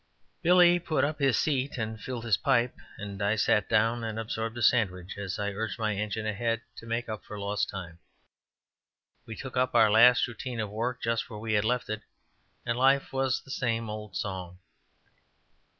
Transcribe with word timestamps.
Billy 0.41 0.79
put 0.79 1.03
up 1.03 1.19
his 1.19 1.37
seat 1.37 1.77
and 1.77 2.01
filled 2.01 2.25
his 2.25 2.37
pipe, 2.37 2.75
and 2.97 3.21
I 3.21 3.35
sat 3.35 3.69
down 3.69 4.03
and 4.03 4.17
absorbed 4.17 4.57
a 4.57 4.63
sandwich 4.63 5.15
as 5.15 5.37
I 5.37 5.51
urged 5.51 5.77
my 5.77 5.95
engine 5.95 6.25
ahead 6.25 6.63
to 6.77 6.87
make 6.87 7.07
up 7.07 7.23
for 7.23 7.37
lost 7.37 7.69
time; 7.69 7.99
we 9.27 9.35
took 9.35 9.55
up 9.55 9.75
our 9.75 9.91
routine 10.27 10.59
of 10.59 10.71
work 10.71 11.03
just 11.03 11.29
where 11.29 11.37
we 11.37 11.53
had 11.53 11.63
left 11.65 11.87
it, 11.87 12.01
and 12.65 12.79
life 12.79 13.13
was 13.13 13.41
the 13.43 13.51
same 13.51 13.91
old 13.91 14.15
song. 14.15 14.57